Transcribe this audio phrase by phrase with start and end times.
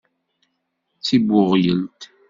[0.97, 2.01] D tibbuɣyelt.